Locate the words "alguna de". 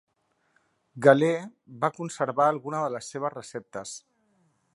2.55-2.91